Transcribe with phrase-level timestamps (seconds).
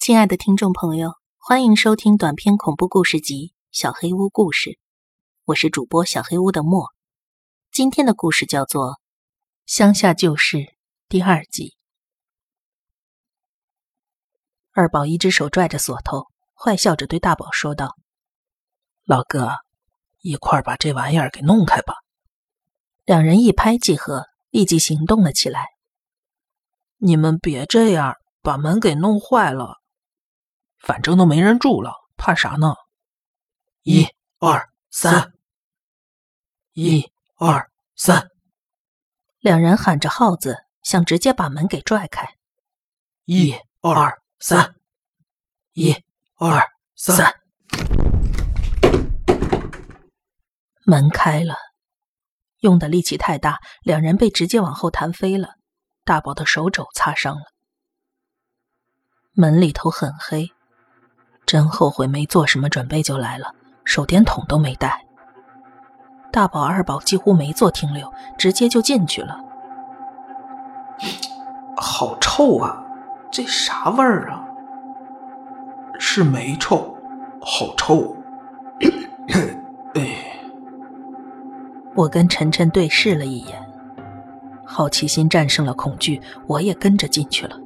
[0.00, 4.70] 亲爱的听众朋友，欢迎收听短篇恐怖故事集《小黑屋故事》，
[5.44, 6.86] 我是主播小黑屋的莫。
[7.70, 8.92] 今天的故事叫做
[9.66, 10.56] 《乡下旧事》
[11.10, 11.76] 第二集。
[14.72, 17.94] 二宝一只手拽着锁头，坏笑着对大宝说道
[19.04, 19.50] ：“老哥，
[20.22, 21.96] 一块儿把这玩意儿给弄开吧。”
[23.04, 25.66] 两人一拍即合，立即行动了起来。
[26.96, 29.79] 你们别这样，把门给弄坏了。
[30.80, 32.74] 反正都没人住了，怕啥呢？
[33.82, 34.06] 一
[34.38, 35.32] 二三，
[36.72, 38.28] 一二三，
[39.38, 42.26] 两人喊着号子，想直接把门给拽开。
[43.24, 44.74] 一二三，
[45.74, 45.94] 一
[46.36, 46.66] 二
[46.96, 47.40] 三，
[50.84, 51.54] 门开了。
[52.60, 55.54] 用的力气太大，两人被直接往后弹飞了，
[56.04, 57.42] 大宝的手肘擦伤了。
[59.32, 60.52] 门里头很黑。
[61.50, 63.52] 真后悔没做什么准备就来了，
[63.84, 65.04] 手电筒都没带。
[66.30, 69.36] 大宝、二宝几乎没做停留，直接就进去了。
[71.76, 72.80] 好臭啊！
[73.32, 74.46] 这啥味儿啊？
[75.98, 76.96] 是霉臭，
[77.40, 78.14] 好臭！
[79.94, 80.40] 哎，
[81.96, 83.60] 我跟晨晨对视了一眼，
[84.64, 87.56] 好奇心战胜了恐惧，我也跟着进去了。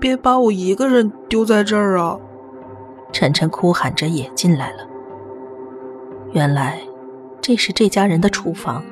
[0.00, 2.18] 别把我一个人丢在这儿啊！
[3.14, 4.84] 晨晨哭喊着也进来了。
[6.32, 6.80] 原来，
[7.40, 8.84] 这是这家人的厨房，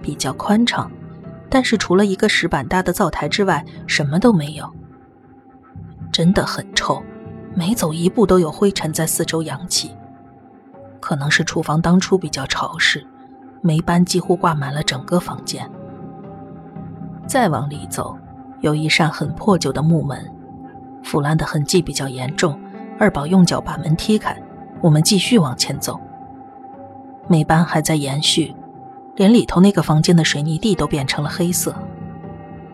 [0.00, 0.90] 比较宽敞，
[1.50, 4.66] 但是除了一个石板搭的灶台之外，什么都没有。
[6.10, 7.02] 真的很臭，
[7.54, 9.94] 每走一步都有灰尘在四周扬起。
[10.98, 13.06] 可能是厨房当初比较潮湿，
[13.60, 15.70] 霉斑几乎挂满了整个房间。
[17.26, 18.16] 再往里走，
[18.62, 20.18] 有一扇很破旧的木门，
[21.04, 22.58] 腐烂的痕迹比较严重。
[22.98, 24.36] 二宝用脚把门踢开，
[24.80, 26.00] 我们继续往前走。
[27.28, 28.54] 霉斑还在延续，
[29.14, 31.74] 连里头那个房间的水泥地都变成了黑色。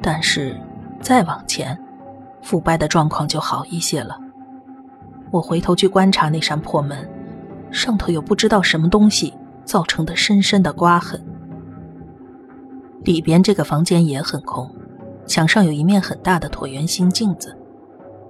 [0.00, 0.58] 但是
[1.00, 1.78] 再往前，
[2.40, 4.18] 腐败的状况就好一些了。
[5.30, 7.06] 我回头去观察那扇破门，
[7.70, 11.22] 上头有不知道什么东西造成的深深的刮痕。
[13.02, 14.70] 里边这个房间也很空，
[15.26, 17.58] 墙上有一面很大的椭圆形镜子。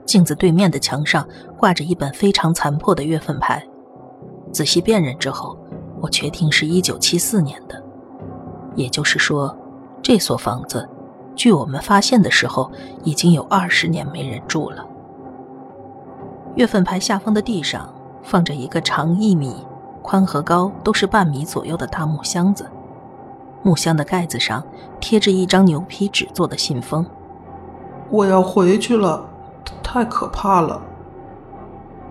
[0.04, 1.26] 镜子对面的墙上
[1.56, 3.66] 挂着一本非常残破的月份牌，
[4.52, 5.56] 仔细辨认之后，
[6.00, 7.82] 我确定是一九七四年的。
[8.74, 9.56] 也就是说，
[10.02, 10.88] 这所房子，
[11.34, 12.70] 距我们发现的时候
[13.02, 14.84] 已经有二十年没人住了。
[16.56, 19.56] 月份牌下方的地上放着一个长一米、
[20.02, 22.68] 宽和高都是半米左右的大木箱子，
[23.62, 24.62] 木箱的盖子上
[25.00, 27.04] 贴着一张牛皮纸做的信封。
[28.10, 29.30] 我要回去了。
[29.94, 30.82] 太可怕了！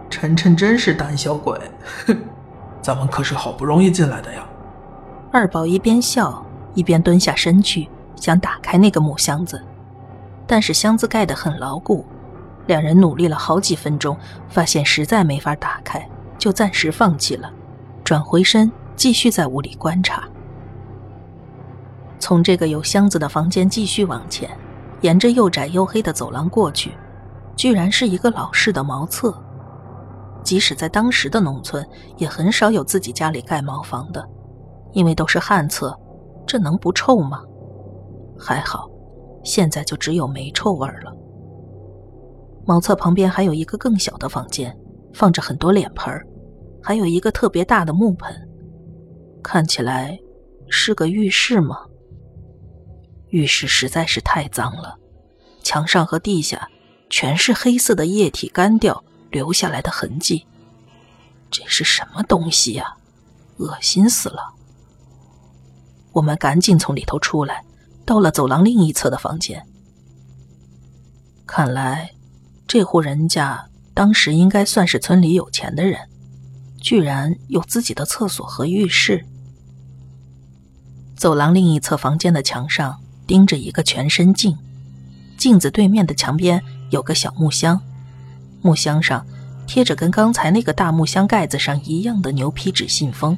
[0.09, 1.59] 晨晨真是胆小鬼，
[2.07, 2.17] 哼，
[2.81, 4.47] 咱们可是好不容易进来的呀。
[5.33, 6.45] 二宝一边笑
[6.75, 9.61] 一边蹲下身去，想打开那个木箱子，
[10.47, 12.05] 但是箱子盖得很牢固。
[12.67, 14.15] 两人努力了好几分钟，
[14.47, 16.07] 发现实在没法打开，
[16.37, 17.51] 就暂时放弃了，
[18.01, 20.23] 转回身继续在屋里观察。
[22.17, 24.49] 从这个有箱子的房间继续往前，
[25.01, 26.93] 沿着又窄又黑的走廊过去。
[27.55, 29.33] 居然是一个老式的茅厕，
[30.43, 31.87] 即使在当时的农村，
[32.17, 34.27] 也很少有自己家里盖茅房的，
[34.91, 35.97] 因为都是旱厕，
[36.45, 37.41] 这能不臭吗？
[38.37, 38.89] 还好，
[39.43, 41.15] 现在就只有煤臭味了。
[42.65, 44.75] 茅厕旁边还有一个更小的房间，
[45.13, 46.13] 放着很多脸盆，
[46.81, 48.35] 还有一个特别大的木盆，
[49.43, 50.17] 看起来
[50.69, 51.77] 是个浴室吗？
[53.29, 54.97] 浴室实在是太脏了，
[55.61, 56.67] 墙上和地下。
[57.15, 60.47] 全是黑色的液体干掉留下来的痕迹，
[61.51, 62.95] 这是什么东西呀？
[63.57, 64.51] 恶心死了！
[66.11, 67.63] 我们赶紧从里头出来，
[68.03, 69.63] 到了走廊另一侧的房间。
[71.45, 72.09] 看来
[72.67, 73.63] 这户人家
[73.93, 76.09] 当时应该算是村里有钱的人，
[76.81, 79.23] 居然有自己的厕所和浴室。
[81.15, 84.57] 走廊另一侧房间的墙上钉着一个全身镜，
[85.37, 86.59] 镜子对面的墙边。
[86.93, 87.81] 有个小木箱，
[88.61, 89.25] 木箱上
[89.65, 93.35] 贴着跟刚才那个大木箱盖子上一样的牛皮纸信封。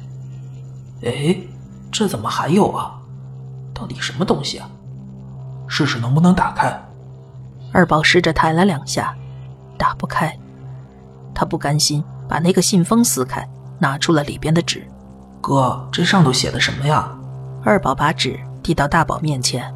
[1.02, 1.34] 哎，
[1.90, 3.00] 这怎么还有啊？
[3.72, 4.68] 到底什么东西啊？
[5.66, 6.78] 试试能不能打开。
[7.72, 9.16] 二宝试着抬了两下，
[9.78, 10.38] 打不开。
[11.34, 13.48] 他不甘心，把那个信封撕开，
[13.78, 14.86] 拿出了里边的纸。
[15.40, 17.10] 哥，这上头写的什么呀？
[17.64, 19.74] 二宝把纸递到大宝面前，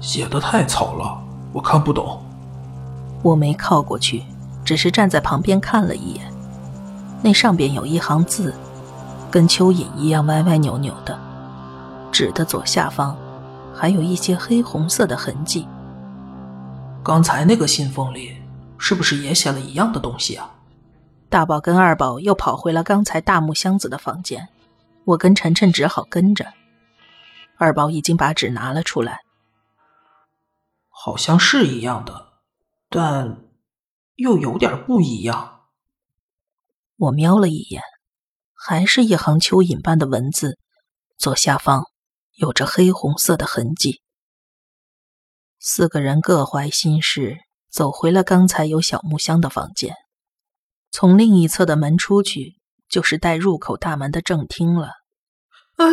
[0.00, 1.22] 写的太草了，
[1.52, 2.20] 我看不懂。
[3.22, 4.24] 我没靠过去，
[4.64, 6.32] 只是站在旁边看了一眼。
[7.22, 8.54] 那上边有一行字，
[9.30, 11.18] 跟蚯蚓一样歪歪扭扭的，
[12.10, 13.16] 纸的左下方
[13.74, 15.68] 还有一些黑红色的痕迹。
[17.02, 18.36] 刚才那个信封里
[18.78, 20.50] 是不是也写了一样的东西啊？
[21.28, 24.48] 大宝跟二宝又跑回了刚才大木箱子的房间，
[25.04, 26.46] 我跟晨晨只好跟着。
[27.56, 29.20] 二宝已经把纸拿了出来，
[30.88, 32.28] 好像是一样的，
[32.90, 33.44] 但
[34.16, 35.68] 又有点不一样。
[36.96, 37.80] 我瞄了一眼，
[38.52, 40.58] 还是一行蚯蚓般的文字，
[41.16, 41.84] 左下方
[42.32, 44.02] 有着黑红色的痕迹。
[45.60, 47.38] 四个人各怀心事，
[47.70, 49.94] 走回了刚才有小木箱的房间。
[50.90, 52.58] 从另一侧的门出去，
[52.88, 54.94] 就是带入口大门的正厅了。
[55.76, 55.86] 哎！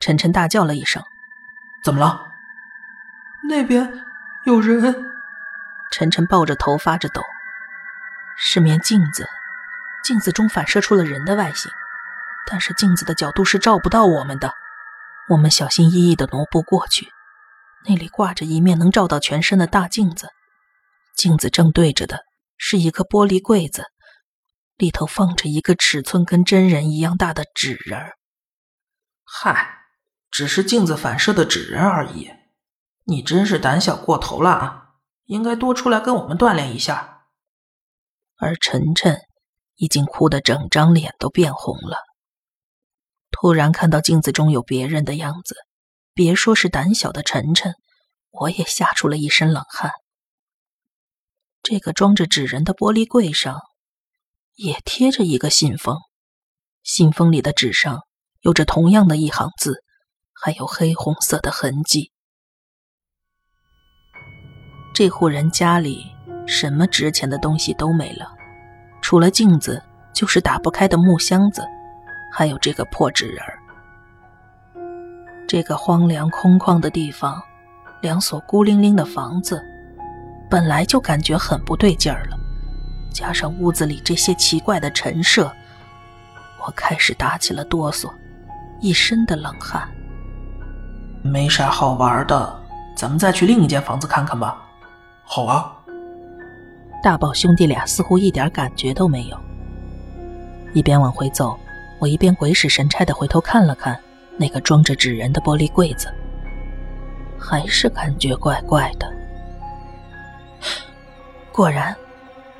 [0.00, 1.02] 晨晨大叫了一声
[1.84, 2.24] ：“怎么了？
[3.48, 3.92] 那边
[4.46, 5.04] 有人！”
[5.90, 7.22] 晨晨抱着头发着抖。
[8.36, 9.28] 是面镜子，
[10.04, 11.70] 镜子中反射出了人的外形，
[12.46, 14.52] 但是镜子的角度是照不到我们的。
[15.28, 17.08] 我们小心翼翼的挪步过去。
[17.86, 20.28] 那里挂着一面能照到全身的大镜子，
[21.16, 22.20] 镜子正对着的
[22.56, 23.86] 是一个玻璃柜子，
[24.76, 28.12] 里头放着一个尺寸跟真人一样大的纸人儿
[29.24, 29.80] 嗨，
[30.30, 32.30] 只是镜子反射的纸人而已。
[33.04, 34.87] 你真是胆小过头了啊！
[35.28, 37.28] 应该多出来跟我们锻炼一下。
[38.36, 39.16] 而晨晨
[39.76, 41.98] 已经哭得整张脸都变红了。
[43.30, 45.54] 突然看到镜子中有别人的样子。
[46.14, 47.74] 别说是胆小的晨晨，
[48.30, 49.92] 我也吓出了一身冷汗。
[51.62, 53.60] 这个装着纸人的玻璃柜上，
[54.56, 55.96] 也贴着一个信封，
[56.82, 58.00] 信封里的纸上
[58.40, 59.84] 有着同样的一行字，
[60.32, 62.10] 还有黑红色的痕迹。
[64.98, 66.10] 这户人家里
[66.44, 68.28] 什么值钱的东西都没了，
[69.00, 69.80] 除了镜子，
[70.12, 71.62] 就是打不开的木箱子，
[72.32, 73.60] 还有这个破纸人儿。
[75.46, 77.40] 这个荒凉空旷的地方，
[78.00, 79.64] 两所孤零零的房子，
[80.50, 82.36] 本来就感觉很不对劲儿了，
[83.12, 85.48] 加上屋子里这些奇怪的陈设，
[86.66, 88.10] 我开始打起了哆嗦，
[88.80, 89.88] 一身的冷汗。
[91.22, 92.60] 没啥好玩的，
[92.96, 94.64] 咱们再去另一间房子看看吧。
[95.30, 95.70] 好啊。
[97.02, 99.38] 大宝兄弟俩似乎一点感觉都没有。
[100.72, 101.54] 一边往回走，
[101.98, 103.96] 我一边鬼使神差的回头看了看。
[104.38, 106.08] 那个装着纸人的玻璃柜子，
[107.38, 109.12] 还是感觉怪怪的。
[111.52, 111.94] 果然，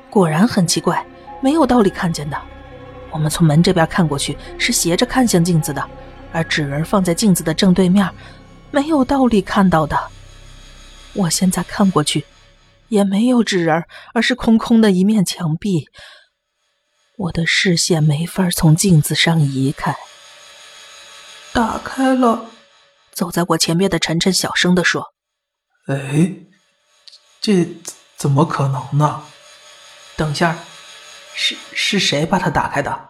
[0.09, 1.03] 果然很奇怪，
[1.41, 2.37] 没有道理看见的。
[3.11, 5.83] 我们从门这边看过去，是斜着看向镜子的，
[6.33, 8.07] 而纸人放在镜子的正对面，
[8.71, 9.97] 没有道理看到的。
[11.13, 12.25] 我现在看过去，
[12.89, 15.87] 也没有纸人，而是空空的一面墙壁。
[17.17, 19.95] 我的视线没法从镜子上移开。
[21.51, 22.45] 打开了，
[23.11, 25.13] 走在我前面的晨晨小声的说
[25.87, 26.33] ：“哎，
[27.41, 27.67] 这
[28.15, 29.23] 怎么可能呢？
[30.15, 30.59] 等下，
[31.33, 33.09] 是是谁把它打开的？”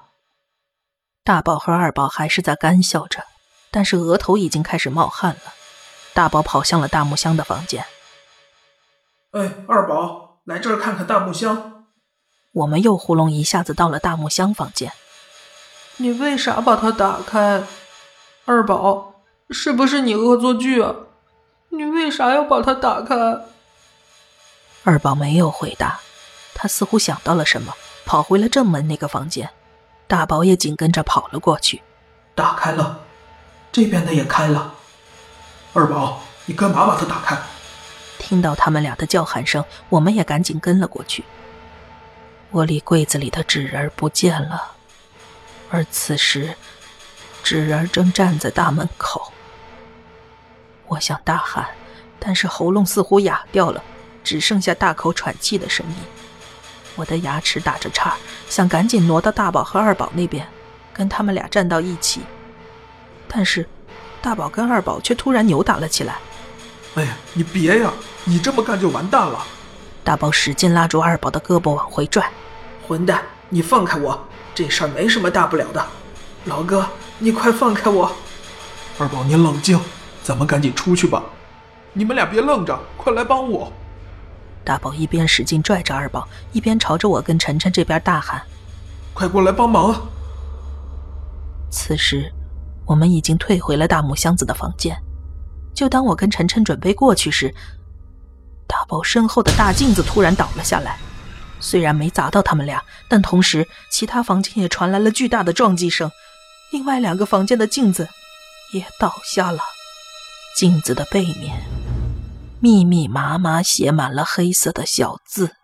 [1.24, 3.24] 大宝和二宝还是在干笑着，
[3.70, 5.54] 但是额头已经开始冒汗了。
[6.14, 7.86] 大宝跑向了大木箱的房间。
[9.32, 11.86] 哎，二宝，来这儿看看大木箱。
[12.52, 14.92] 我们又呼隆一下子到了大木箱房间。
[15.98, 17.64] 你为啥把它打开？
[18.46, 20.96] 二宝，是不是你恶作剧啊？
[21.70, 23.16] 你为啥要把它打开？
[24.84, 26.00] 二宝没有回答，
[26.56, 27.72] 他似乎想到了什么，
[28.08, 29.48] 跑回了正门那个房间。
[30.08, 31.84] 大宝也紧跟着跑了过去。
[32.34, 33.02] 打开了，
[33.72, 34.74] 这边的也开了。
[35.74, 37.38] 二宝，你干嘛把它打开？
[38.30, 41.24] 听到他们俩的叫喊声，我们也赶紧跟了过去。
[42.54, 44.74] 玻璃柜子里的纸人不见了，
[45.72, 46.54] 而此时。
[47.42, 49.32] 纸人正站在大门口，
[50.86, 51.66] 我想大喊，
[52.20, 53.84] 但是喉咙似乎哑掉了，
[54.24, 55.96] 只剩下大口喘气的声音。
[56.96, 58.14] 我的牙齿打着颤，
[58.48, 60.46] 想赶紧挪到大宝和二宝那边，
[60.94, 62.22] 跟他们俩站到一起。
[63.28, 63.68] 但是，
[64.22, 66.20] 大宝跟二宝却突然扭打了起来。
[66.96, 67.92] 哎呀，你别呀！
[68.24, 69.46] 你这么干就完蛋了。
[70.04, 72.30] 大宝使劲拉住二宝的胳膊往回拽。
[72.88, 74.20] 混蛋，你放开我！
[74.54, 75.86] 这事儿没什么大不了的。
[76.46, 76.88] 老哥。
[77.22, 78.10] 你快放开我！
[78.98, 79.78] 二宝，你冷静，
[80.24, 81.22] 咱们赶紧出去吧。
[81.92, 83.70] 你们俩别愣着，快来帮我！
[84.64, 88.42] 大宝一边使劲拽着二宝，一边朝着我跟晨晨这边大喊
[89.14, 90.08] ：“快过来帮忙！”
[91.70, 92.32] 此时，
[92.86, 94.98] 我们已经退回了大木箱子的房间。
[95.80, 97.56] 就当我跟晨晨准备过去时，
[98.68, 101.00] 大宝身后的大镜子突然倒了下来，
[101.62, 106.12] 虽然没砸到他们俩，但同时其他房间也传来了巨大的撞击声，
[106.74, 108.10] 另外两个房间的镜子
[108.74, 109.62] 也倒下了，
[110.58, 111.64] 镜子的背面
[112.60, 115.56] 密密麻麻写满了黑色的小字。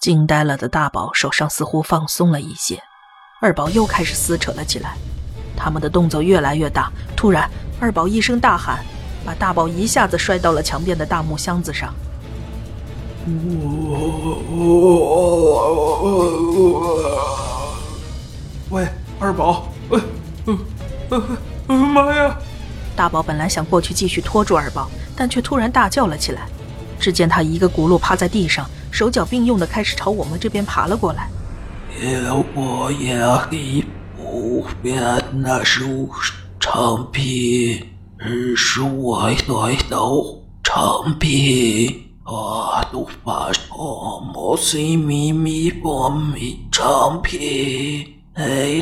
[0.00, 2.82] 惊呆了的大宝手上似乎放松了一些，
[3.40, 4.96] 二宝又开始撕扯了起来，
[5.58, 6.90] 他们的动作越来越大。
[7.16, 7.50] 突然，
[7.80, 8.78] 二宝一声大喊，
[9.26, 11.92] 把大宝一下子摔到了墙边的大木箱子上。
[18.70, 18.86] 喂，
[19.18, 20.00] 二宝，喂，
[20.46, 21.22] 呃，
[21.66, 22.38] 呃，妈呀！
[22.94, 26.42] 大宝本来想过去继续拖住二宝，但却突然大叫了起来。
[27.00, 31.28] 只见他一个轱辘趴在地上，手脚并用的开始朝我们这边爬了过来。
[32.54, 33.84] 我也黑
[34.48, 36.08] 不变那树
[36.58, 37.84] 长皮，
[38.56, 39.76] 是我的
[40.64, 42.04] 长皮。
[42.24, 42.82] 啊！
[42.90, 48.80] 都发什么西咪咪波咪长皮，哎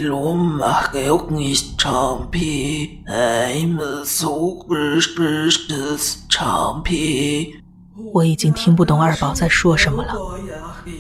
[8.13, 10.15] 我已经听不懂二宝在说什么了，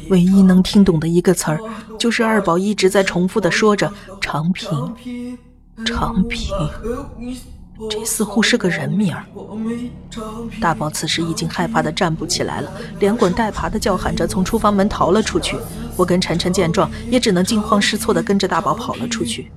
[0.09, 1.61] 唯一能听懂的一个词儿，
[1.99, 5.39] 就是二宝一直在重复的说着“长平，
[5.85, 6.51] 长平”。
[7.91, 9.23] 这似乎是个人名儿。
[10.59, 15.59] 大宝此时已经害怕的站不起来了，连滚带爬的叫喊着从厨房门逃了出去。
[15.95, 19.51] 我跟晨晨见状，也只能惊慌失措的跟着大宝跑了出去。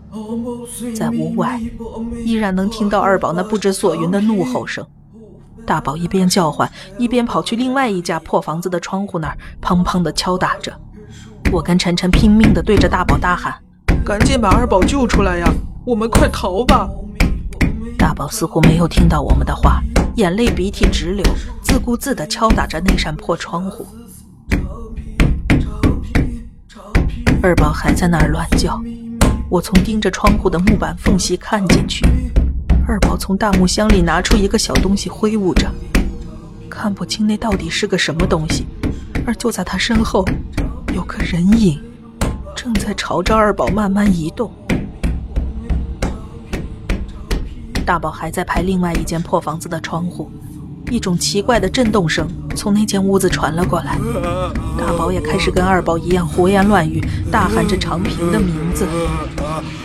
[0.93, 1.61] 在屋外，
[2.25, 4.85] 依然能听到二宝那不知所云的怒吼声。
[5.65, 10.73] 大宝一边叫唤，一边跑去另外一家破房子的窗户那儿，砰砰的敲打着。
[11.51, 13.53] 我跟晨晨拼命的对着大宝大喊
[14.05, 15.51] ：“赶紧把二宝救出来呀！
[15.85, 16.89] 我们快逃吧！”
[17.97, 19.81] 大宝似乎没有听到我们的话，
[20.15, 21.23] 眼泪鼻涕直流，
[21.61, 23.85] 自顾自地敲打着那扇破窗户。
[27.41, 28.81] 二宝还在那儿乱叫，
[29.49, 32.05] 我从盯着窗户的木板缝隙看进去，
[32.89, 35.69] 二宝从大木箱里拿出一个小东西挥舞着，
[36.67, 38.65] 看不清那到底是个什么东西。
[39.27, 40.25] 而就在他身后，
[40.95, 41.79] 有个人影，
[42.55, 44.51] 正在朝着二宝慢慢移动。
[47.85, 50.31] 大宝还在拍另外一间破房子的窗户，
[50.89, 53.99] 一种奇怪的震动声从那间屋子传了过来。
[54.79, 56.99] 大宝也开始跟二宝一样胡言乱语，
[57.31, 58.87] 大喊着长平的名字。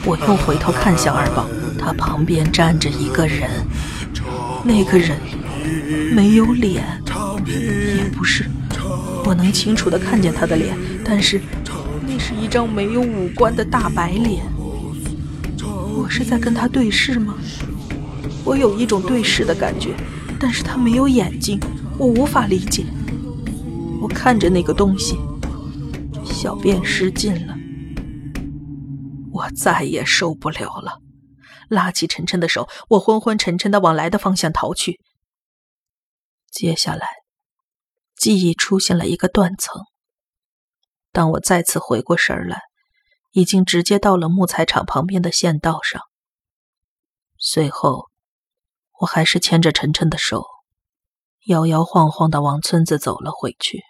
[0.07, 1.45] 我又回头看向二宝，
[1.79, 3.51] 他旁边站着一个人，
[4.65, 5.19] 那个人
[6.15, 6.85] 没有脸，
[7.47, 8.45] 也不是，
[9.25, 11.41] 我能清楚的看见他的脸，但是
[12.07, 14.45] 那是一张没有五官的大白脸。
[15.97, 17.35] 我是在跟他对视吗？
[18.45, 19.95] 我有一种对视的感觉，
[20.39, 21.59] 但是他没有眼睛，
[21.97, 22.85] 我无法理解。
[24.01, 25.17] 我看着那个东西，
[26.25, 27.57] 小便失禁了，
[29.33, 31.01] 我再也受不了了，
[31.69, 35.01] 拉起晨晨的手，我昏昏沉沉的往来的方向逃去。
[36.51, 37.09] 接下来，
[38.17, 39.83] 记忆出现了一个断层。
[41.13, 42.63] 当我再次回过神来，
[43.33, 46.03] 已经直接到了木材厂旁边的县道上。
[47.39, 48.11] 随后。
[49.01, 50.47] 我还是牵着晨晨的手，
[51.47, 53.83] 摇摇晃晃的往村子走了回去。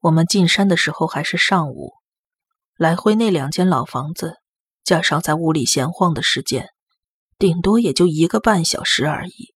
[0.00, 1.94] 我们进山的时候还是上午，
[2.74, 4.39] 来回那两间老房子，
[4.90, 6.70] 加上在屋里闲晃的时间，
[7.38, 9.54] 顶多也就一个半小时而已。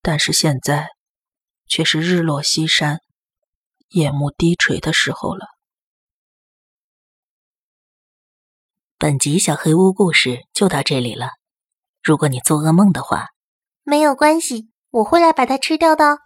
[0.00, 0.88] 但是现在，
[1.66, 3.00] 却是日落西山、
[3.90, 5.48] 夜幕低垂的时候了。
[8.96, 11.28] 本集小黑屋故事就到这里了。
[12.02, 13.26] 如果你做噩梦的话，
[13.82, 16.16] 没有关系，我会来把它吃掉的。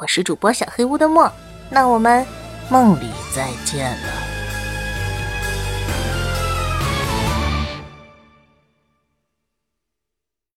[0.00, 1.28] 我是主播小黑屋的墨，
[1.68, 2.24] 那我们
[2.70, 4.29] 梦里再见了。